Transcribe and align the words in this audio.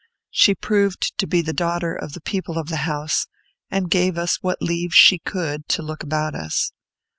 She 0.31 0.55
proved 0.55 1.15
to 1.19 1.27
be 1.27 1.43
the 1.43 1.53
daughter 1.53 1.93
of 1.95 2.13
the 2.13 2.21
people 2.21 2.57
of 2.57 2.69
the 2.69 2.77
house, 2.89 3.27
and 3.69 3.87
gave 3.87 4.17
us 4.17 4.37
what 4.41 4.59
leave 4.59 4.95
she 4.95 5.19
could 5.19 5.67
to 5.67 5.83
look 5.83 6.01
about 6.01 6.33
us. 6.33 6.71